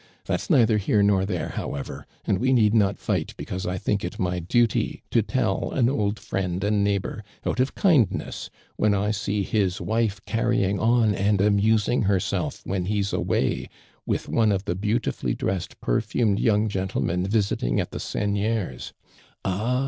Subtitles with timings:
[0.25, 4.17] That's neither here nor there, however, and we need not tight because I thmk it
[4.17, 9.43] my duty to tell an old friend and neighbor out of kindness, when I see
[9.43, 13.69] his wife carrying on and amusing herself, when he's away,
[14.07, 18.93] with one of the beautifully dressed, perfumed young gentlemen viniting at the seigneur^ s
[19.45, 19.79] Ah